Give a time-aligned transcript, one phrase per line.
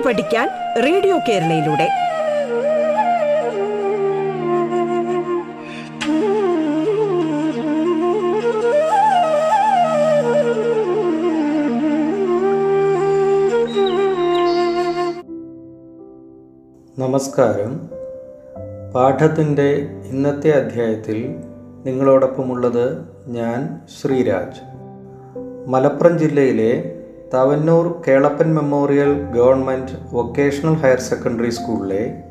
[0.00, 0.48] കേട്ടു പഠിക്കാൻ
[0.82, 1.88] റേഡിയോ കേരളയിലൂടെ.
[16.98, 17.90] നമസ്കാരം.
[18.94, 21.34] പാഠത്തിന്റെ ഇന്നത്തെ അധ്യായത്തിൽ
[21.86, 24.60] നിങ്ങളോടൊപ്പമുള്ളത് ഞാൻ ശ്രീരാജ്.
[25.66, 26.99] മലപ്പുറം ജില്ലയിലെ
[27.34, 32.22] Thavanur Kelappan memorial government vocational higher secondary സ്കൂളിലെ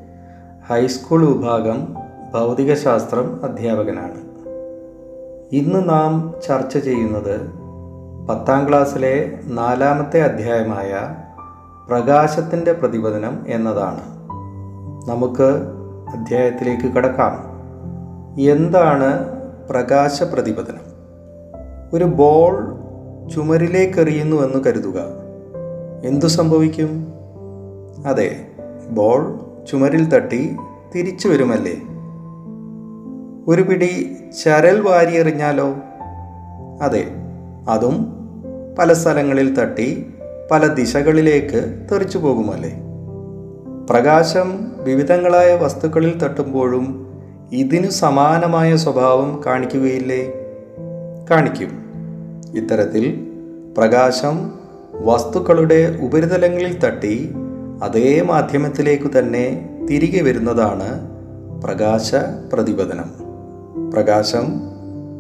[0.70, 1.96] ഹൈസ്കൂൾ വിഭാഗം
[2.34, 4.22] ഭൗതികശാസ്ത്രം അധ്യാപകനാണ്.
[5.52, 7.40] ഇന്ന് നാം ചർച്ച ചെയ്യുന്നത്
[8.30, 11.16] പത്താം ക്ലാസ്സിലെ നാലാമത്തെ അധ്യായമായ
[11.90, 14.02] പ്രകാശത്തിന്റെ പ്രതിപതനം എന്നതാണ്.
[15.10, 15.52] നമുക്ക്
[16.18, 17.46] അധ്യായത്തിലേക്ക് കടക്കാം.
[18.42, 19.26] എന്താണ്
[19.70, 20.90] പ്രകാശ പ്രതിപതനം
[21.94, 22.79] ഒരു ബോൾ
[23.34, 25.00] ചുമരിലേക്ക് എറിയുന്നു എന്ന് കരുതുക.
[26.04, 27.08] എന്തു സംഭവിക്കും?
[28.06, 28.48] അതെ
[28.90, 29.40] ബോൾ
[29.72, 30.58] ചുമരിൽ തട്ടി
[30.96, 31.74] തിരിച്ചു വരുമല്ലേ?
[33.48, 35.76] ഒരു പിടി ചരൽ വാരിയെറിഞ്ഞാലോ?
[36.82, 37.08] അതെ
[37.70, 38.14] അതും
[38.80, 40.14] പല സ്ഥലങ്ങളിൽ തട്ടി
[40.52, 42.82] പല ദിശകളിലേക്ക് തെറിച്ചു പോകുമല്ലേ?
[43.90, 47.08] പ്രകാശം വിവിധങ്ങളായ വസ്തുക്കളിൽ തട്ടുമ്പോഴും
[47.52, 50.34] ഇതിനു സമാനമായ സ്വഭാവം കാണിക്കുകയില്ലേ?
[51.32, 51.89] കാണിക്കും.
[52.56, 53.28] ഇത്തരത്തിൽ
[53.78, 54.52] പ്രകാശം
[54.94, 57.36] വസ്തുക്കളുടെ ഉപരിതലങ്ങളിൽ തട്ടി
[57.84, 61.08] അതേ മാധ്യമത്തിലേക്ക് തന്നെ തിരികെ വരുന്നതാണ്
[61.62, 62.16] പ്രകാശ
[62.54, 63.12] പ്രതിപതനം.
[63.92, 64.62] പ്രകാശം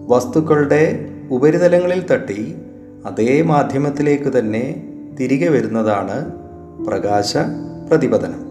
[0.07, 2.55] വസ്തുക്കളുടെ ഉപരിതലങ്ങളിൽ തട്ടി
[3.05, 4.85] അതേ മാധ്യമത്തിലേക്ക് തന്നെ
[5.19, 6.31] തിരികെ വരുന്നതാണ്
[6.87, 7.37] പ്രകാശ
[7.89, 8.49] പ്രതിപതനം.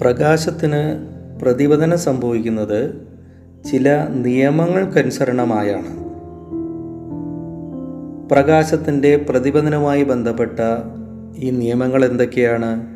[0.00, 1.06] പ്രകാശത്തിന്
[1.42, 3.04] പ്രതിപതനം സംഭവിക്കുന്നത്
[3.72, 6.11] ചില നിയമങ്ങൾക്കനുസരണമായാണ്.
[8.32, 10.60] പ്രകാശത്തിന്റെ പ്രതിബന്ധനവുമായി ബന്ധപ്പെട്ട
[11.36, 12.86] ഈ നിയമങ്ങൾ എന്തൊക്കെയാണ്?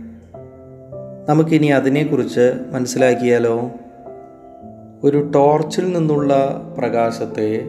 [1.29, 3.71] നമുക്കിനി അതിനെക്കുറിച്ച് മനസ്സിലാക്കിയാലോ?
[5.05, 7.65] ഒരു ടോർച്ചിൽ നിന്നുള്ള പ്രകാശത്തെ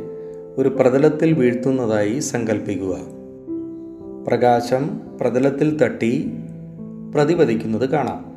[0.57, 2.97] ഒരു പ്രതലത്തിൽ വീഴ്ത്തുന്നതായി സങ്കല്പിക്കുക
[4.27, 6.37] പ്രകാശം പ്രതലത്തിൽ തട്ടി
[7.15, 8.35] പ്രതിപതിക്കുന്നത് കാണാം.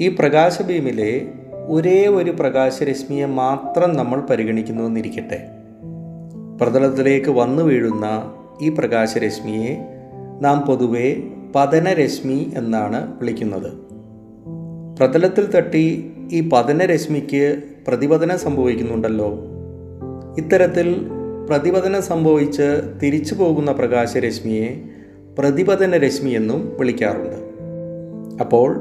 [0.00, 1.28] ഈ പ്രകാശബീമിലെ
[1.66, 5.57] ഒരേ ഒരു പ്രകാശരശ്മിയെ മാത്രം നമ്മൾ പരിഗണിക്കുന്നുവെന്നിരിക്കട്ടെ.
[6.60, 9.76] പ്രതലത്തിലേക്ക് വന്നു വീഴുന്ന ഈ പ്രകാശരശ്മിയെ
[10.40, 11.22] നാം പൊതുവെ
[11.54, 13.72] പതനരശ്മി എന്നാണ് വിളിക്കുന്നത്.
[14.96, 19.38] പ്രതലത്തിൽ തട്ടി ഈ പതനരശ്മിക്ക് പ്രതിപതനം സംഭവിക്കുന്നുണ്ടല്ലോ.
[20.38, 21.06] ഇത്തരത്തിൽ
[21.50, 24.84] പ്രതിപതനം സംഭവിച്ച് തിരിച്ചു പോകുന്ന പ്രകാശരശ്മിയെ
[25.38, 27.36] പ്രതിപതന രശ്മി എന്നും വിളിക്കാറുണ്ട്.
[28.40, 28.80] അപ്പോൾ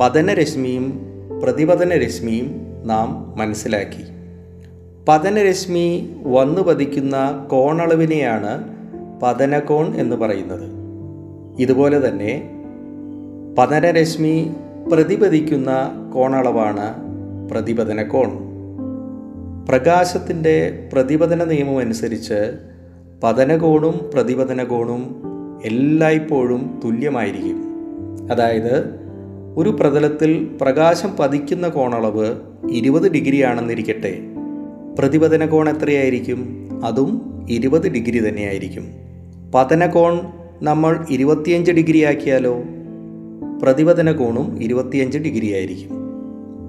[0.00, 1.00] പതനരശ്മിയും
[1.42, 4.15] പ്രതിപതന രശ്മിയും നാം മനസ്സിലാക്കി.
[5.08, 8.64] പതനരശ്മി വന്നു പതിക്കുന്ന കോണളവിനെയാണ്
[9.22, 10.66] പതനകോൺ എന്ന് പറയുന്നത്.
[11.62, 12.50] ഇതുപോലെ തന്നെ
[13.58, 14.50] പതനരശ്മി
[14.92, 15.70] പ്രതിപതിക്കുന്ന
[16.14, 16.94] കോണളവാണ്
[17.50, 18.30] പ്രതിപതന കോൺ
[19.68, 22.52] പ്രകാശത്തിന്റെ പ്രതിപതന നിയമം അനുസരിച്ച്
[23.22, 25.22] പതനകോണും പ്രതിപതന കോണും
[25.64, 27.64] എല്ലായ്പ്പോഴും തുല്യമായിരിക്കും.
[28.32, 28.84] അതായത്
[29.56, 32.34] ഒരു പ്രതലത്തിൽ പ്രകാശം പതിക്കുന്ന കോണളവ്
[32.70, 34.35] ഇരുപത് ഡിഗ്രി ആണെന്നിരിക്കട്ടെ
[34.98, 36.68] പ്രതിപതന കോൺ എത്രയായിരിക്കും?
[36.84, 38.88] അതും ഇരുപത് ഡിഗ്രി തന്നെയായിരിക്കും.
[39.54, 40.20] പതന കോൺ
[40.62, 42.62] നമ്മൾ ഇരുപത്തിയഞ്ച് ഡിഗ്രി ആക്കിയാലോ?
[43.62, 45.90] പ്രതിപതന കോണും ഇരുപത്തിയഞ്ച് ഡിഗ്രി ആയിരിക്കും.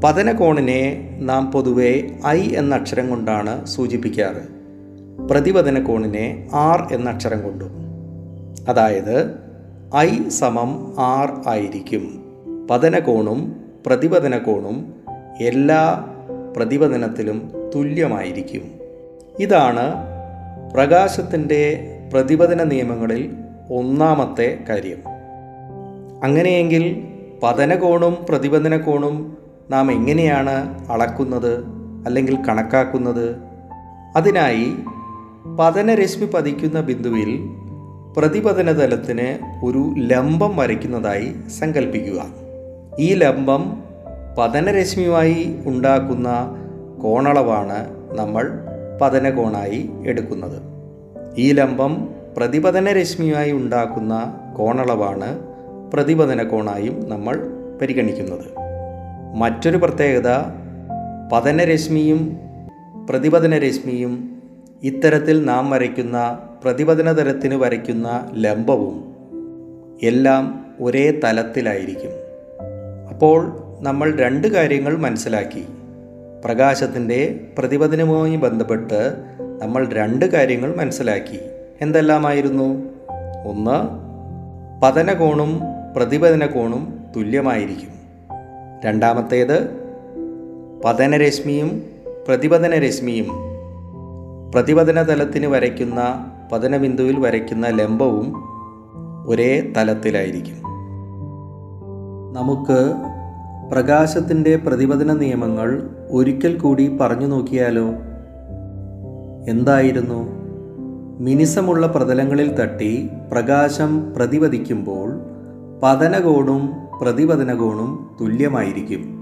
[0.04, 4.58] പതന കോണിനെ നാം പൊതുവെ ഐ എന്ന അക്ഷരം കൊണ്ടാണ് സൂചിപ്പിക്കാറ്.
[5.28, 7.72] പ്രതിപതന കോണിനെ ആർ എന്ന അക്ഷരം കൊണ്ടും.
[8.70, 9.36] അതായത്
[9.96, 12.24] ഐ സമം ആർ ആയിരിക്കും.
[12.72, 13.56] പതനകോണും
[13.86, 14.94] പ്രതിപതന കോണും
[15.42, 16.14] എല്ലാ
[16.58, 18.72] പ്രതിപതനത്തിലും തുല്യമായിരിക്കും.
[19.40, 19.94] ഇതാണ്
[20.74, 23.34] പ്രകാശത്തിന്റെ പ്രതിപതന നിയമങ്ങളിൽ
[23.74, 24.98] ഒന്നാമത്തെ കാര്യം.
[26.24, 27.08] അങ്ങനെയെങ്കിൽ
[27.44, 29.38] പതനകോണും പ്രതിപതന കോണും
[29.70, 31.64] നാം എങ്ങനെയാണ് അളക്കുന്നത്
[32.06, 33.36] അല്ലെങ്കിൽ കണക്കാക്കുന്നത്?
[34.16, 34.74] അതിനായി
[35.60, 37.40] പതനരശ്മി പതിക്കുന്ന ബിന്ദുവിൽ
[38.18, 42.22] പ്രതിപതന തലത്തിന് ഒരു ലംബം വരയ്ക്കുന്നതായി സങ്കല്പിക്കുക
[43.00, 43.84] ഈ ലംബം
[44.38, 46.28] പതനരശ്മിയുമായി ഉണ്ടാക്കുന്ന
[47.04, 47.80] കോണളവാണ്
[48.18, 48.50] നമ്മൾ
[49.02, 50.62] പതനകോണായി എടുക്കുന്നത്.
[51.38, 55.40] ഈ ലംബം പ്രതിപതന രശ്മിയുമായി ഉണ്ടാക്കുന്ന കോണളവാണ്
[55.94, 57.50] പ്രതിപതന കോണായും നമ്മൾ
[57.82, 58.48] പരിഗണിക്കുന്നത്.
[59.36, 60.30] മറ്റൊരു പ്രത്യേകത
[61.34, 62.38] പതനരശ്മിയും
[63.10, 64.42] പ്രതിപതന രശ്മിയും
[64.84, 69.14] ഇത്തരത്തിൽ നാം വരയ്ക്കുന്ന പ്രതിപതന തലത്തിന് വരയ്ക്കുന്ന ലംബവും
[70.04, 72.12] എല്ലാം ഒരേ തലത്തിലായിരിക്കും.
[73.10, 75.68] അപ്പോൾ നമ്മൾ രണ്ട് കാര്യങ്ങൾ മനസ്സിലാക്കി.
[76.46, 79.14] പ്രകാശത്തിന്റെ പ്രതിപതനവുമായി ബന്ധപ്പെട്ട്
[79.62, 81.40] നമ്മൾ രണ്ട് കാര്യങ്ങൾ മനസ്സിലാക്കി.
[81.82, 82.84] എന്തെല്ലാമായിരുന്നു?
[83.46, 84.08] ഒന്ന്
[84.84, 85.62] പതനകോണും
[85.98, 87.90] പ്രതിപതന കോണും തുല്യമായിരിക്കും.
[88.86, 89.70] രണ്ടാമത്തേത്
[90.86, 91.84] പതനരശ്മിയും
[92.28, 93.28] പ്രതിപതന രശ്മിയും
[94.54, 98.34] പ്രതിപതന തലത്തിന് വരയ്ക്കുന്ന പതനബിന്ദുവിൽ വരയ്ക്കുന്ന ലംബവും
[99.28, 100.56] ഒരേ തലത്തിലായിരിക്കും.
[102.34, 102.94] നമുക്ക്
[103.72, 107.86] പ്രകാശത്തിന്റെ പ്രതിപതന നിയമങ്ങൾ ഒരിക്കൽ കൂടി പറഞ്ഞു നോക്കിയാലോ?
[109.50, 110.48] എന്തായിരുന്നു?
[111.20, 115.20] മിനിസമുള്ള പ്രതലങ്ങളിൽ തട്ടി പ്രകാശം പ്രതിപതിക്കുമ്പോൾ
[115.84, 119.18] പതനകോണും പ്രതിപതനകോണും തുല്യമായിരിക്കും.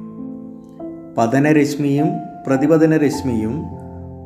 [1.17, 2.07] പതനരശ്മിയും
[2.47, 3.63] പ്രതിപതനരശ്മിയും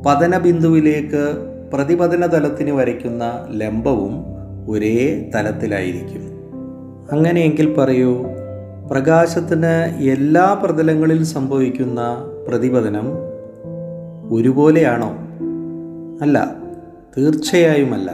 [0.06, 4.24] പതനബിന്ദുവിലേക്ക് പ്രതിപതന തലത്തിന് വരയ്ക്കുന്ന ലംബവും
[4.70, 6.22] ഒരേ തലത്തിലായിരിക്കും.
[7.12, 8.26] അങ്ങനെയെങ്കിൽ പറയൂ
[8.92, 12.02] പ്രകാശത്തിന് എല്ലാ പ്രതലങ്ങളിൽ സംഭവിക്കുന്ന
[12.48, 13.06] പ്രതിപതനം
[14.32, 15.18] ഒരുപോലെയാണോ?
[16.22, 16.56] അല്ല
[17.18, 18.14] തീർച്ചയായുമല്ല.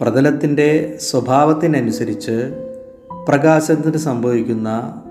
[0.00, 2.66] പ്രതലത്തിന്റെ സ്വഭാവത്തിനനുസരിച്ച്
[3.28, 5.02] പ്രകാശത്തിന് സംഭവിക്കുന്ന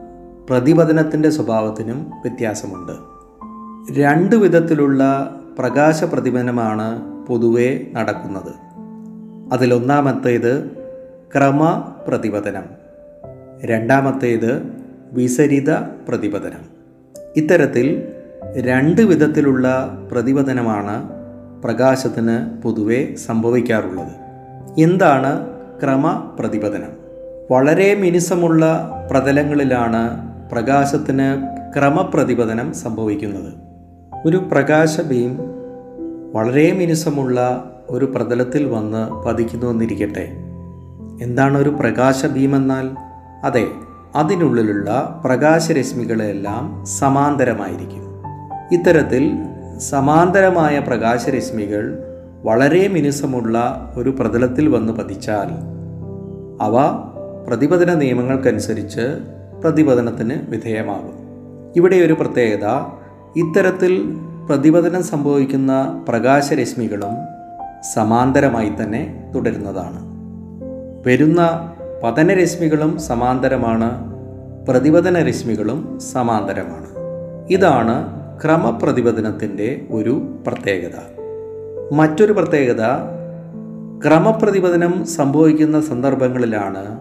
[0.50, 2.92] പ്രതിപതനത്തിന്റെ സ്വഭാവത്തിനും വ്യത്യാസമുണ്ട്.
[4.01, 8.54] രണ്ട് വിധത്തിലുള്ള പ്രകാശ പ്രതിപതനമാണ് പൊതുവെ നടക്കുന്നത്.
[9.54, 10.69] അതിലൊന്നാമത്തേത്
[11.36, 12.79] ക്രമ പ്രതിപതനം
[13.66, 14.74] രണ്ടാമത്തേത്
[15.14, 15.72] വിസരിത
[16.08, 16.80] പ്രതിപതനം
[17.38, 18.08] ഇത്തരത്തിൽ
[18.58, 19.68] രണ്ട് വിധത്തിലുള്ള
[20.12, 21.10] പ്രതിപതനമാണ്
[21.64, 24.08] പ്രകാശത്തിന് പൊതുവെ സംഭവിക്കാറുള്ളത്.
[24.80, 25.48] എന്താണ്
[25.84, 26.90] ക്രമ പ്രതിപതനം
[27.52, 33.54] വളരെ മിനുസമുള്ള പ്രതലങ്ങളിലാണ് പ്രകാശത്തിന് ക്രമപ്രതിപതനം സംഭവിക്കുന്നത്.
[34.26, 35.40] ഒരു പ്രകാശ ബീം
[36.34, 40.30] വളരെ മിനുസമുള്ള ഒരു പ്രതലത്തിൽ വന്ന് പതിക്കുന്നു എന്നിരിക്കട്ടെ.
[41.22, 43.09] എന്താണ് ഒരു പ്രകാശ ഭീമെന്നാൽ എന്നാൽ
[43.44, 43.68] അതെ
[44.15, 48.24] അതിനുള്ളിലുള്ള പ്രകാശരശ്മികളെല്ലാം സമാന്തരമായിരിക്കും.
[48.71, 49.31] ഇത്തരത്തിൽ
[49.77, 52.03] സമാന്തരമായ പ്രകാശരശ്മികൾ
[52.44, 53.57] വളരെ മിനുസമുള്ള
[53.97, 55.47] ഒരു പ്രതലത്തിൽ വന്ന് പതിച്ചാൽ
[56.62, 57.03] അവ
[57.47, 59.01] പ്രതിപതന നിയമങ്ങൾക്കനുസരിച്ച്
[59.63, 61.13] പ്രതിപതനത്തിന് വിധേയമാകും.
[61.75, 62.65] ഇവിടെ ഒരു പ്രത്യേകത
[63.36, 64.18] ഇത്തരത്തിൽ
[64.50, 67.15] പ്രതിപതനം സംഭവിക്കുന്ന പ്രകാശരശ്മികളും
[67.94, 70.09] സമാന്തരമായി തന്നെ തുടരുന്നതാണ്.
[71.07, 71.71] വരുന്ന
[72.04, 74.13] പതനരശ്മികളും സമാന്തരമാണ്
[74.68, 76.86] പ്രതിപതന രശ്മികളും സമാന്തരമാണ്.
[77.50, 78.06] ഇതാണ്
[78.44, 80.98] ക്രമപ്രതിപതനത്തിന്റെ ഒരു പ്രത്യേകത.
[81.94, 82.81] മറ്റൊരു പ്രത്യേകത
[84.06, 87.00] ക്രമപ്രതിപതനം സംഭവിക്കുന്ന സന്ദർഭങ്ങളിലാണ്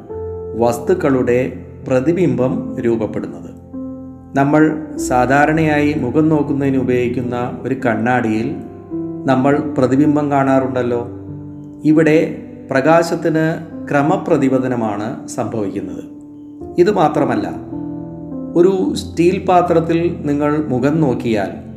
[0.58, 1.52] വസ്തുക്കളുടെ
[1.88, 3.50] പ്രതിബിംബം രൂപപ്പെടുന്നത്.
[4.38, 8.56] നമ്മൾ സാധാരണയായി മുഖം നോക്കുന്നതിന് ഉപയോഗിക്കുന്ന ഒരു കണ്ണാടിയിൽ
[9.26, 11.08] നമ്മൾ പ്രതിബിംബം കാണാറുണ്ടല്ലോ.
[11.84, 16.04] ഇവിടെ പ്രകാശത്തിന് ക്രമപ്രതിപതനമാണ് സംഭവിക്കുന്നത്.
[16.78, 17.50] ഇത് മാത്രമല്ല
[18.54, 21.68] ഒരു സ്റ്റീൽ പാത്രത്തിൽ നിങ്ങൾ മുഖം നോക്കിയാൽ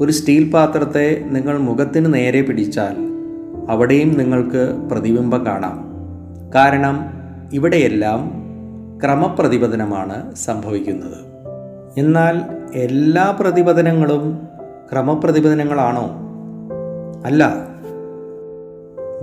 [0.00, 2.96] ഒരു സ്റ്റീൽ പാത്രത്തെ നിങ്ങൾ മുഖത്തിന് നേരെ പിടിച്ചാൽ
[3.70, 5.84] അവിടെയും നിങ്ങൾക്ക് പ്രതിബിംബം കാണാം.
[6.54, 7.04] കാരണം
[7.52, 8.42] ഇവിടെയെല്ലാം
[9.04, 11.18] ക്രമപ്രതിപതനമാണ് സംഭവിക്കുന്നത്.
[11.98, 12.40] എന്നാൽ
[12.74, 14.38] എല്ലാ പ്രതിപതനങ്ങളും
[14.92, 16.10] ക്രമപ്രതിപതനങ്ങളാണോ
[17.26, 17.71] അല്ല.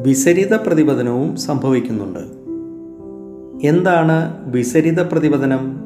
[0.05, 2.19] വിസരിത പ്രതിപതനവും സംഭവിക്കുന്നുണ്ട്.
[3.67, 5.79] എന്താണ് വിസരിത പ്രതിപതനം?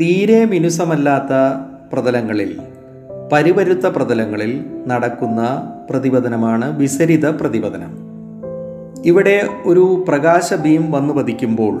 [0.00, 1.60] തീരെ മിനുസമല്ലാത്ത
[1.92, 2.58] പ്രതലങ്ങളിൽ
[3.32, 7.96] പരിവരുത്ത പ്രതലങ്ങളിൽ നടക്കുന്ന പ്രതിപതനമാണ് വിസരിത പ്രതിപതനം.
[9.04, 11.80] ഇവിടെ ഒരു പ്രകാശ ബീം വന്നു പതിക്കുമ്പോൾ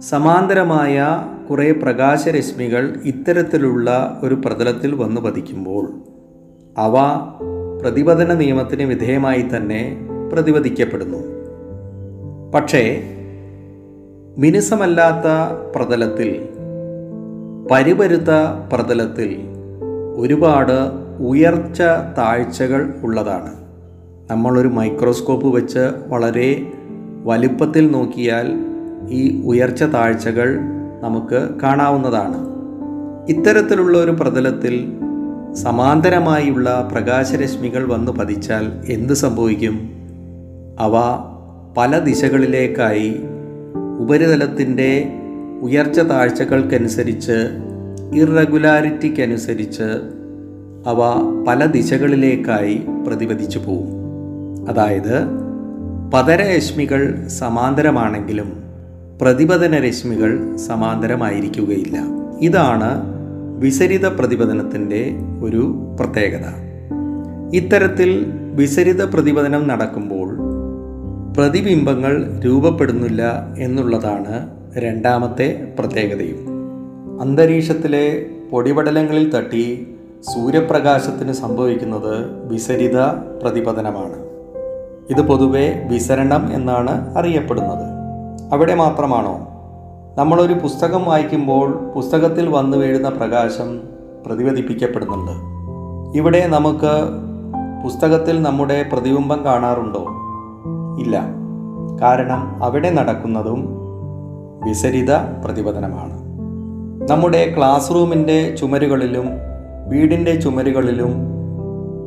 [0.00, 5.92] സമാന്തരമായ കുറേ പ്രകാശരശ്മികൾ ഇത്തരത്തിലുള്ള ഒരു പ്രതലത്തിൽ വന്നു പതിക്കുമ്പോൾ
[6.78, 6.94] അവ
[7.80, 11.18] പ്രതിപതന നിയമത്തിന് വിധേയമായി തന്നെ പ്രതിപദിക്കപ്പെടുന്നു
[12.54, 13.02] പക്ഷേ
[14.38, 16.48] മിനുസമല്ലാത്ത പ്രതലത്തിൽ
[17.70, 18.30] പരിപരുത്ത
[18.72, 19.36] പ്രതലത്തിൽ
[20.16, 20.78] ഒരുപാട്
[21.22, 21.82] ഉയർച്ച
[22.18, 23.60] താഴ്ചകൾ ഉള്ളതാണ്.
[24.30, 26.72] നമ്മളൊരു മൈക്രോസ്കോപ്പ് വെച്ച് വളരെ
[27.24, 28.46] വലുപ്പത്തിൽ നോക്കിയാൽ
[29.08, 30.58] ഈ ഉയർച്ച താഴ്ചകൾ
[31.02, 32.50] നമുക്ക് കാണാവുന്നതാണ്.
[33.28, 34.92] ഇത്തരത്തിലുള്ള ഒരു പ്രതലത്തിൽ
[35.54, 39.99] സമാന്തരമായുള്ള പ്രകാശരശ്മികൾ വന്നു പതിച്ചാൽ എന്ത് സംഭവിക്കും?
[40.80, 40.92] അവ
[41.76, 43.20] പല ദിശകളിലേക്കായി
[43.98, 45.12] ഉപരിതലത്തിന്റെ
[45.62, 47.48] ഉയർച്ച താഴ്ചകൾക്കനുസരിച്ച്
[48.14, 49.82] ഇറഗുലാരിറ്റിക്കനുസരിച്ച്
[50.86, 50.98] അവ
[51.48, 53.88] പല ദിശകളിലേക്കായി പ്രതിപദിച്ചു പോവും.
[54.68, 55.26] അതായത്
[56.14, 58.64] പതരരശ്മികൾ സമാന്തരമാണെങ്കിലും
[59.22, 61.98] പ്രതിപതന രശ്മികൾ സമാന്തരമായിരിക്കുകയില്ല.
[62.40, 63.02] ഇതാണ്
[63.58, 66.46] വിസരിത പ്രതിപതനത്തിന്റെ ഒരു പ്രത്യേകത.
[67.54, 70.19] ഇത്തരത്തിൽ വിസരിത പ്രതിപതനം നടക്കുമ്പോൾ
[71.36, 76.46] പ്രതിബിംബങ്ങൾ രൂപപ്പെടുന്നില്ല എന്നുള്ളതാണ് രണ്ടാമത്തെ പ്രത്യേകതയും.
[77.20, 79.94] അന്തരീക്ഷത്തിലെ പൊടിപടലങ്ങളിൽ തട്ടി
[80.34, 83.00] സൂര്യപ്രകാശത്തിന് സംഭവിക്കുന്നത് വിസരിത
[83.42, 84.14] പ്രതിപതനമാണ്.
[85.10, 87.86] ഇത് പൊതുവെ വിസരണം എന്നാണ് അറിയപ്പെടുന്നത്.
[88.52, 89.48] അവിടെ മാത്രമാണോ?
[90.18, 93.80] നമ്മളൊരു പുസ്തകം വായിക്കുമ്പോൾ പുസ്തകത്തിൽ വന്നു വീഴുന്ന പ്രകാശം
[94.26, 95.32] പ്രതിപതിപ്പിക്കപ്പെടുന്നുണ്ട്.
[96.18, 97.08] ഇവിടെ നമുക്ക്
[97.84, 100.26] പുസ്തകത്തിൽ നമ്മുടെ പ്രതിബിംബം കാണാറുണ്ടോ?
[101.00, 101.22] ഇല്ല.
[102.02, 103.68] കാരണം അവിടെ നടക്കുന്നതും
[104.64, 105.14] വിസരിത
[105.44, 106.30] പ്രതിപതനമാണ്.
[107.10, 109.26] നമ്മുടെ ക്ലാസ് റൂമിന്റെ ചുമരുകളിലും
[109.88, 111.12] വീടിന്റെ ചുമരുകളിലും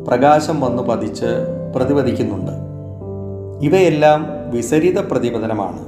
[0.08, 1.26] പ്രകാശം വന്ന് പതിച്ച്
[1.76, 2.52] പ്രതിപദിക്കുന്നുണ്ട്
[3.66, 5.80] ഇവയെല്ലാം വിസരിത പ്രതിപതനമാണ്.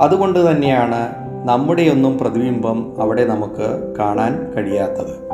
[0.00, 5.33] അതുകൊണ്ട് തന്നെയാണ് നമ്മുടെയൊന്നും പ്രതിബിംബം അവിടെ നമുക്ക് കാണാൻ കഴിയാത്തത്.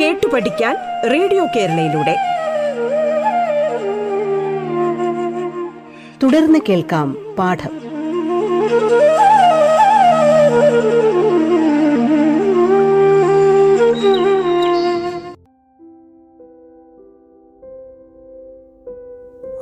[0.00, 0.76] കേട്ടു പഠിക്കാൻ
[1.10, 2.16] റേഡിയോ കേരളയിലൂടെ.
[6.22, 7.82] തുടർന്ന് കേൾക്കാം പാഠം.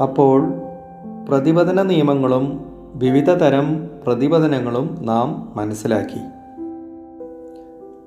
[0.03, 0.43] അപ്പോൾ
[1.29, 2.47] പ്രതിപതന നിയമങ്ങളും
[2.95, 6.40] വിവിധ തരം പ്രതിപതനങ്ങളും നാം മനസ്സിലാക്കി.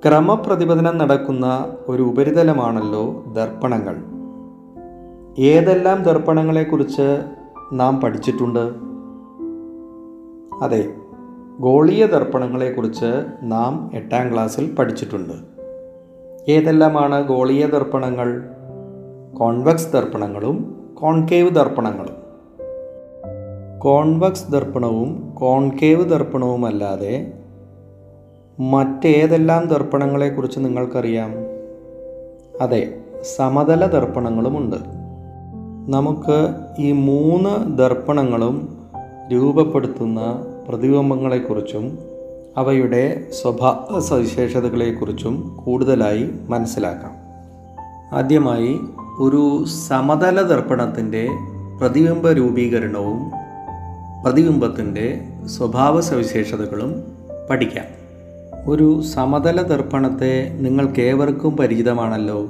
[0.06, 3.96] ക്രമപ്രതിപതനം നടക്കുന്ന ഒരു ഉപരിതലമാണല്ലോ ദർപ്പണങ്ങൾ.
[5.38, 7.22] ഏതെല്ലാം ദർപ്പണങ്ങളെക്കുറിച്ച്
[7.72, 8.72] നാം പഠിച്ചിട്ടുണ്ട്?
[10.64, 10.94] അതെ
[11.58, 15.32] ഗോളീയ ദർപ്പണങ്ങളെക്കുറിച്ച് നാം എട്ടാം ക്ലാസ്സിൽ പഠിച്ചിട്ടുണ്ട്.
[16.50, 18.42] ഏതെല്ലാമാണ് ഗോളീയ ദർപ്പണങ്ങൾ?
[19.38, 22.16] കോൺവെക്സ് ദർപ്പണങ്ങളും കോൺകേവ് ദർപ്പണങ്ങളും.
[23.78, 27.43] കോൺവെക്സ് ദർപ്പണവും കോൺകേവ് ദർപ്പണവുമല്ലാതെ
[28.60, 31.32] മറ്റേതെല്ലാം ദർപ്പണങ്ങളെക്കുറിച്ച് നിങ്ങൾക്കറിയാം?
[32.60, 32.94] അതെ
[33.36, 34.76] സമതല ദർപ്പണങ്ങളുമുണ്ട്.
[35.92, 38.78] നമുക്ക് ഈ മൂന്ന് ദർപ്പണങ്ങളും
[39.32, 41.98] രൂപപ്പെടുത്തുന്ന പ്രതിബിംബങ്ങളെക്കുറിച്ചും
[42.56, 47.12] അവയുടെ സ്വഭാവ സവിശേഷതകളെക്കുറിച്ചും കൂടുതലായി മനസ്സിലാക്കാം.
[48.18, 48.80] ആദ്യമായി
[49.18, 51.28] ഒരു സമതല ദർപ്പണത്തിന്റെ
[51.80, 53.32] പ്രതിബിംബ രൂപീകരണവും
[54.24, 57.04] പ്രതിബിംബത്തിന്റെ സ്വഭാവ സവിശേഷതകളും
[57.50, 58.03] പഠിക്കാം.
[58.66, 62.46] ഒരു സമതല ദർപ്പണത്തെ നിങ്ങൾക്കേവർക്കും പരിചിതമാണല്ലോ.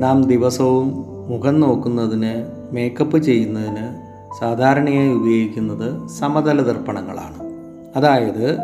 [0.00, 3.96] നാം ദിവസവും മുഖം നോക്കുന്നതിന് മേക്കപ്പ് ചെയ്യുന്നതിന്
[4.40, 7.50] സാധാരണയായി ഉപയോഗിക്കുന്നത് സമതല ദർപ്പണങ്ങളാണ്.
[7.96, 8.58] അതായത്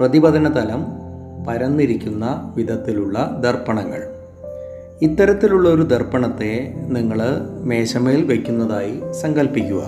[0.00, 0.86] പ്രതിപതന തലം
[1.48, 4.02] പരന്നിരിക്കുന്ന വിധത്തിലുള്ള ദർപ്പണങ്ങൾ.
[5.02, 7.20] ഇത്തരത്തിലുള്ള ഒരു ദർപ്പണത്തെ നിങ്ങൾ
[7.60, 9.82] മേശമേൽ വയ്ക്കുന്നതായി സങ്കല്പിക്കുക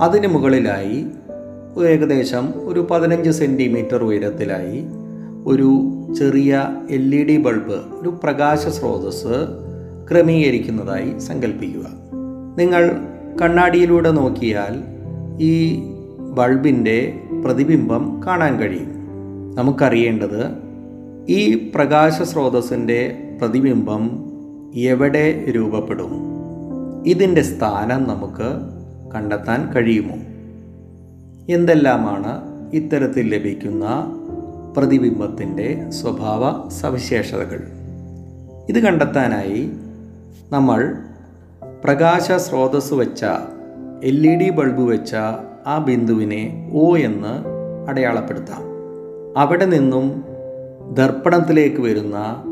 [0.00, 1.06] അതിന് മുകളിലായി
[1.86, 4.84] ഏകദേശം ഒരു പതിനഞ്ച് സെന്റിമീറ്റർ ഉയരത്തിലായി
[5.46, 5.82] ഒരു
[6.18, 9.46] ചെറിയ എൽ ഇ ഡി ബൾബ് ഒരു പ്രകാശ സ്രോതസ്
[10.10, 11.86] ക്രമീകരിക്കുന്നതായി സങ്കല്പിക്കുക
[12.58, 13.00] നിങ്ങൾ
[13.42, 14.82] കണ്ണാടിയിലൂടെ നോക്കിയാൽ
[15.42, 15.82] ഈ
[16.34, 19.00] ബൾബിന്റെ പ്രതിബിംബം കാണാൻ കഴിയും.
[19.54, 20.44] നമുക്കറിയേണ്ടത്
[21.28, 24.24] ഈ പ്രകാശ സ്രോതസ്സിന്റെ പ്രതിബിംബം
[24.74, 26.12] എവിടെ രൂപപ്പെടും?
[27.06, 28.60] ഇതിന്റെ സ്ഥാനം നമുക്ക്
[29.14, 30.16] കണ്ടെത്താൻ കഴിയുമോ?
[31.54, 32.40] എന്തെല്ലാമാണ്
[32.74, 33.86] ഇത്തരത്തിൽ ലഭിക്കുന്ന
[34.76, 37.60] പ്രതിബിംബത്തിന്റെ സ്വഭാവ സവിശേഷതകൾ.
[38.68, 39.70] ഇത് കണ്ടെത്താനായി
[40.52, 40.94] നമ്മൾ
[41.84, 43.24] പ്രകാശ സ്രോതസ് വെച്ച
[44.04, 45.14] എൽ ഇ ഡി ബൾബ് വെച്ച
[45.66, 47.44] ആ ബിന്ദുവിനെ ഒ എന്ന്
[47.88, 48.62] അടയാളപ്പെടുത്താം.
[49.36, 50.24] അവിടെ നിന്നും
[50.94, 52.44] ദർപ്പണത്തിലേക്ക് വരുന്ന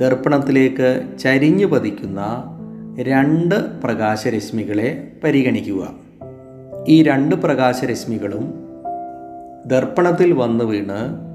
[0.00, 2.20] ദർപ്പണത്തിലേക്ക് ചരിഞ്ഞു പതിക്കുന്ന
[3.00, 5.88] രണ്ട് പ്രകാശരശ്മികളെ പരിഗണിക്കുക.
[6.88, 8.54] ഈ രണ്ട് പ്രകാശരശ്മികളും
[9.66, 11.33] ദർപ്പണത്തിൽ വന്നു വീണ്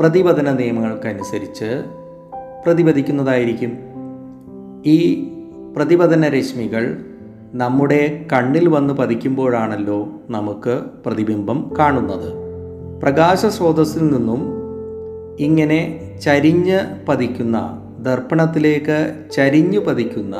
[0.00, 1.82] പ്രതിപതന നിയമങ്ങൾക്കനുസരിച്ച്
[2.64, 3.78] പ്രതിപദിക്കുന്നതായിരിക്കും.
[4.86, 5.28] ഈ
[5.76, 7.04] പ്രതിപതന രശ്മികൾ
[7.52, 12.32] നമ്മുടെ കണ്ണിൽ വന്ന് പതിക്കുമ്പോഴാണല്ലോ നമുക്ക് പ്രതിബിംബം കാണുന്നത്.
[13.02, 14.52] പ്രകാശ സ്രോതസ്സിൽ നിന്നും
[15.40, 20.36] ഇങ്ങനെ ചരിഞ്ഞ് പതിക്കുന്ന ദർപ്പണത്തിലേക്ക് ചരിഞ്ഞു പതിക്കുന്ന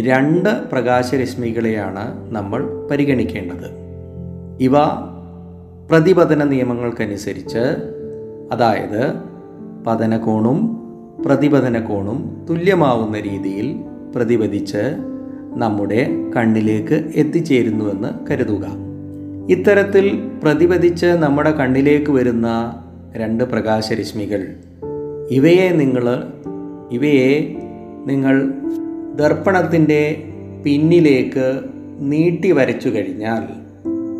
[0.00, 3.70] രണ്ട് പ്രകാശരശ്മികളെയാണ് നമ്മൾ പരിഗണിക്കേണ്ടത്.
[4.60, 4.72] ഇവ
[5.90, 7.93] പ്രതിപതന നിയമങ്ങൾക്കനുസരിച്ച്
[8.48, 9.12] അതായത്
[9.86, 10.58] പതനകോണും
[11.24, 13.76] പ്രതിപതന കോണും തുല്യമാവുന്ന രീതിയിൽ
[14.14, 14.82] പ്രതിപതിച്ച്
[15.56, 18.64] നമ്മുടെ കണ്ണിലേക്ക് എത്തിച്ചേരുന്നുവെന്ന് കരുതുക.
[19.50, 22.74] ഇത്തരത്തിൽ പ്രതിപതിച്ച് നമ്മുടെ കണ്ണിലേക്ക് വരുന്ന
[23.16, 24.42] രണ്ട് പ്രകാശരശ്മികൾ
[25.30, 26.06] ഇവയെ നിങ്ങൾ
[26.92, 27.56] ഇവയെ
[28.06, 28.52] നിങ്ങൾ
[29.14, 30.24] ദർപ്പണത്തിന്റെ
[30.64, 31.60] പിന്നിലേക്ക്
[32.00, 33.42] നീട്ടി വരച്ചു കഴിഞ്ഞാൽ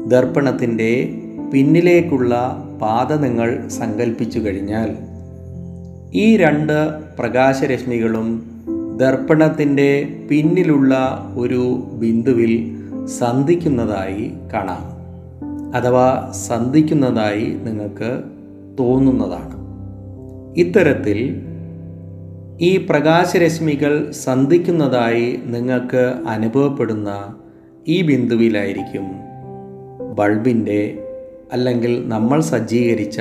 [0.06, 1.20] ദർപ്പണത്തിന്റെ
[1.54, 4.96] പിന്നിലേക്കുള്ള പാത നിങ്ങൾ സങ്കല്പിച്ചു കഴിഞ്ഞാൽ
[6.14, 8.50] ഈ രണ്ട് പ്രകാശരശ്മികളും
[8.96, 14.94] ദർപ്പണത്തിന്റെ പിന്നിലുള്ള ഒരു ബിന്ദുവിൽ സന്ധിക്കുന്നതായി കാണാം.
[15.74, 18.22] അഥവാ സന്ധിക്കുന്നതായി നിങ്ങൾക്ക്
[18.78, 19.54] തോന്നുന്നതാണ്.
[20.56, 21.42] ഇത്തരത്തിൽ
[22.60, 27.34] ഈ പ്രകാശരശ്മികൾ സന്ധിക്കുന്നതായി നിങ്ങൾക്ക് അനുഭവപ്പെടുന്ന
[27.88, 29.04] ഈ ബിന്ദുവിലായിരിക്കും
[30.14, 30.98] ബൾബിന്റെ
[31.52, 33.20] അല്ലെങ്കിൽ നമ്മൾ സജ്ജീകരിച്ച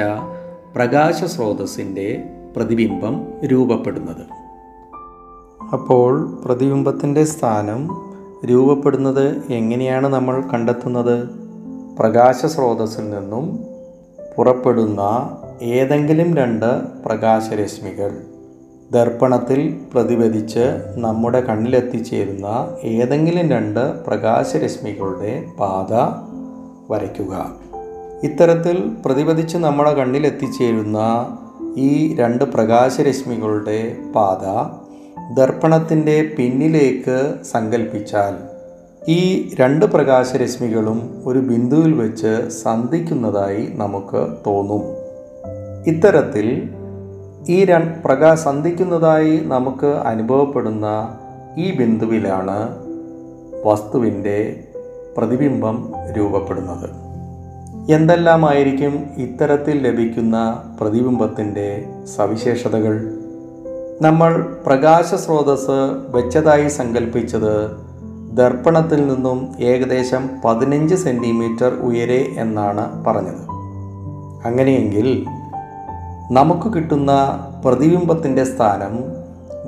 [0.75, 2.23] പ്രകാശ സ്രോതസ്സിന്റെ
[2.55, 4.43] പ്രതിബിംബം രൂപപ്പെടുന്നത്.
[5.73, 7.89] അപ്പോൾ പ്രതിബിംബത്തിന്റെ സ്ഥാനം
[8.45, 11.29] രൂപപ്പെടുന്നത് എങ്ങനെയാണ് നമ്മൾ കണ്ടെത്തുന്നത്?
[11.99, 13.59] പ്രകാശ സ്രോതസ്സിൽ നിന്നും
[14.37, 15.01] പുറപ്പെടുന്ന
[15.61, 18.21] ഏതെങ്കിലും രണ്ട് പ്രകാശരശ്മികൾ
[18.91, 22.45] ദർപ്പണത്തിൽ പ്രതിപതിച്ച് നമ്മുടെ കണ്ണിലെത്തിച്ചേരുന്ന
[22.83, 25.93] ഏതെങ്കിലും രണ്ട് പ്രകാശരശ്മികളുടെ പാത
[26.91, 27.62] വരയ്ക്കുക.
[28.23, 30.97] ഇത്തരത്തിൽ പ്രതിപതിച്ച് നമ്മുടെ കണ്ണിൽ എത്തിച്ചേരുന്ന
[31.77, 34.43] ഈ രണ്ട് പ്രകാശരശ്മികളുടെ പാത
[35.33, 38.33] ദർപ്പണത്തിന്റെ പിന്നിലേക്ക് സങ്കല്പിച്ചാൽ
[39.07, 44.83] ഈ രണ്ട് പ്രകാശരശ്മികളും ഒരു ബിന്ദുവിൽ വെച്ച് സന്ധിക്കുന്നതായി നമുക്ക് തോന്നും.
[45.87, 46.69] ഇത്തരത്തിൽ
[47.49, 51.17] ഈ ര പ്രകാ സന്ധിക്കുന്നതായി നമുക്ക് അനുഭവപ്പെടുന്ന
[51.57, 52.77] ഈ ബിന്ദുവിലാണ്
[53.65, 54.63] വസ്തുവിന്റെ
[55.17, 57.12] പ്രതിബിംബം രൂപപ്പെടുന്നത്.
[57.89, 61.85] എന്തെല്ലാമായിരിക്കും ഇത്തരത്തിൽ ലഭിക്കുന്ന പ്രതിബിംബത്തിന്റെ
[62.15, 63.11] സവിശേഷതകൾ?
[64.01, 65.71] നമ്മൾ പ്രകാശ സ്രോതസ്
[66.07, 67.71] വെച്ചതായി സങ്കല്പിച്ചത്
[68.37, 73.49] ദർപ്പണത്തിൽ നിന്നും ഏകദേശം പതിനഞ്ച് സെന്റിമീറ്റർ ഉയരെ എന്നാണ് പറഞ്ഞത്.
[74.45, 75.25] അങ്ങനെയെങ്കിൽ
[76.31, 77.11] നമുക്ക് കിട്ടുന്ന
[77.65, 79.03] പ്രതിബിംബത്തിന്റെ സ്ഥാനം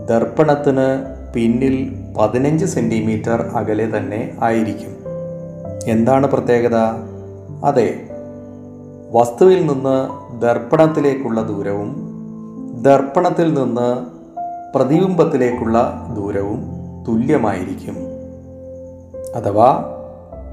[0.10, 4.96] ദർപ്പണത്തിന് പിന്നിൽ പതിനഞ്ച് സെന്റിമീറ്റർ അകലെ തന്നെ ആയിരിക്കും.
[5.88, 6.76] എന്താണ് പ്രത്യേകത?
[7.66, 8.05] അതെ
[9.12, 10.10] വസ്തുവിൽ നിന്ന്
[10.42, 12.16] ദർപ്പണത്തിലേക്കുള്ള ദൂരവും
[12.82, 14.06] ദർപ്പണത്തിൽ നിന്ന്
[14.76, 16.66] പ്രതിബിംബത്തിലേക്കുള്ള ദൂരവും
[17.08, 17.96] തുല്യമായിരിക്കും.
[19.36, 19.86] അഥവാ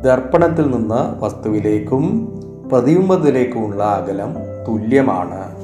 [0.05, 2.29] ദർപ്പണത്തിൽ നിന്ന് വസ്തുവിലേക്കും
[2.73, 4.35] പ്രതിബിംബത്തിലേക്കുമുള്ള അകലം
[4.69, 5.57] തുല്യമാണ്.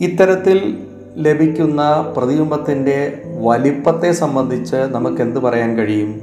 [0.00, 0.86] ഇത്തരത്തിൽ
[1.16, 6.20] ലഭിക്കുന്ന പ്രതിബിംബത്തിന്റെ വലിപ്പത്തെ സംബന്ധിച്ച് നമുക്ക് എന്ത് പറയാൻ കഴിയും?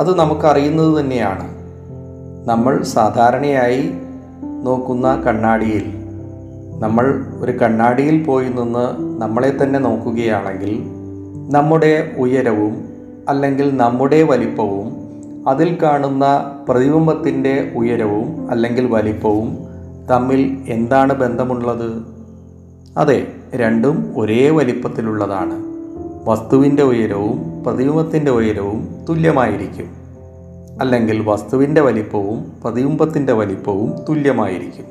[0.00, 1.56] അത് നമുക്കറിയുന്നത് തന്നെയാണ്.
[2.48, 3.94] നമ്മൾ സാധാരണയായി
[4.66, 5.84] നോക്കുന്ന കണ്ണാടിയിൽ.
[6.78, 8.84] നമ്മൾ ഒരു കണ്ണാടിയിൽ പോയി നിന്ന്
[9.22, 10.82] നമ്മളെ തന്നെ നോക്കുകയാണെങ്കിൽ
[11.50, 12.88] നമ്മുടെ ഉയരവും
[13.28, 14.88] അല്ലെങ്കിൽ നമ്മുടെ വലിപ്പവും
[15.48, 16.24] അതിൽ കാണുന്ന
[16.68, 19.58] പ്രതിബിംബത്തിന്റെ ഉയരവും അല്ലെങ്കിൽ വലിപ്പവും
[20.10, 22.02] തമ്മിൽ എന്താണ് ബന്ധമുള്ളത്?
[22.98, 25.56] അതെ രണ്ടും ഒരേ വലിപ്പത്തിലുള്ളതാണ്.
[26.28, 30.05] വസ്തുവിന്റെ ഉയരവും പ്രതിബിംബത്തിന്റെ ഉയരവും തുല്യമായിരിക്കും.
[30.80, 34.84] അല്ലെങ്കിൽ വസ്തുവിന്റെ വലിപ്പവും പ്രതിബിംബത്തിന്റെ വലിപ്പവും തുല്യമായിരിക്കും.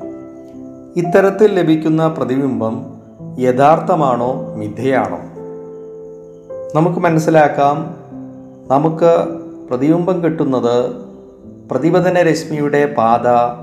[0.96, 2.86] ഇത്തരത്തിൽ ലഭിക്കുന്ന പ്രതിബിംബം
[3.38, 5.18] യഥാർത്ഥമാണോ മിഥ്യയാണോ?
[6.74, 7.96] നമുക്ക് മനസ്സിലാക്കാം.
[8.68, 9.24] നമുക്ക്
[9.68, 10.90] പ്രതിബിംബം കിട്ടുന്നത്
[11.70, 13.56] പ്രതിപതന രശ്മിയുടെ പാത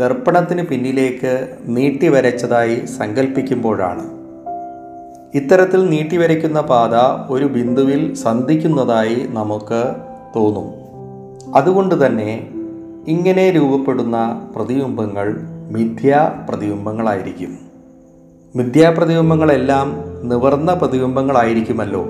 [0.00, 4.10] ദർപ്പണത്തിന് പിന്നിലേക്ക് നീട്ടി വരച്ചതായി സങ്കല്പിക്കുമ്പോഴാണ്
[5.34, 9.94] ഇത്തരത്തിൽ നീട്ടി വരയ്ക്കുന്ന പാത ഒരു ബിന്ദുവിൽ സന്ധിക്കുന്നതായി നമുക്ക്
[10.36, 10.83] തോന്നും.
[11.54, 12.50] അതുകൊണ്ട് തന്നെ
[13.08, 15.36] ഇങ്ങനെ രൂപപ്പെടുന്ന പ്രതിബിംബങ്ങൾ
[15.70, 17.58] മിഥ്യാ പ്രതിബിംബങ്ങളായിരിക്കും.
[18.56, 19.94] മിഥ്യാ പ്രതിബിംബങ്ങളെല്ലാം
[20.28, 22.06] നിവർന്ന പ്രതിബിംബങ്ങളായിരിക്കുമല്ലോ.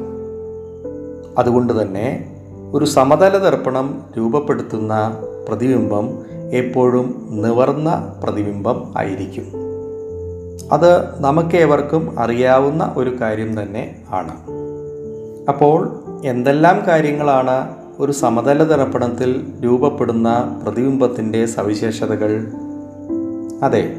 [1.38, 2.36] അതുകൊണ്ട് തന്നെ
[2.72, 5.16] ഒരു സമതല ദർപ്പണം രൂപപ്പെടുത്തുന്ന
[5.48, 6.18] പ്രതിബിംബം
[6.52, 9.44] എപ്പോഴും നിവർന്ന പ്രതിബിംബം ആയിരിക്കും.
[10.72, 14.32] അത് നമുക്കേവർക്കും അറിയാവുന്ന ഒരു കാര്യം തന്നെ ആണ്.
[15.48, 22.46] അപ്പോൾ എന്തെല്ലാം കാര്യങ്ങളാണ് ഒരു സമതല ദർപ്പണത്തിൽ രൂപപ്പെടുന്ന പ്രതിബിംബത്തിന്റെ സവിശേഷതകൾ.
[23.62, 23.96] അതെ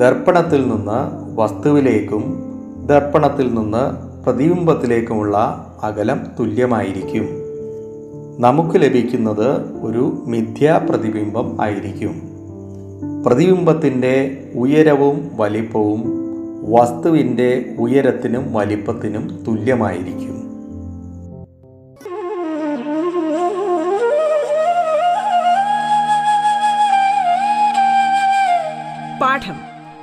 [0.00, 0.98] ദർപ്പണത്തിൽ നിന്ന്
[1.40, 2.42] വസ്തുവിലേക്കും
[2.86, 5.36] ദർപ്പണത്തിൽ നിന്ന് പ്രതിബിംബത്തിലേക്കുമുള്ള
[5.82, 7.28] അകലം തുല്യമായിരിക്കും.
[8.38, 12.22] നമുക്ക് ലഭിക്കുന്നത് ഒരു മിഥ്യാ പ്രതിബിംബം ആയിരിക്കും.
[13.26, 16.02] പ്രതിബിംബത്തിന്റെ ഉയരവും വലിപ്പവും
[16.70, 20.31] വസ്തുവിന്റെ ഉയരത്തിനും വലിപ്പത്തിനും തുല്യമായിരിക്കും.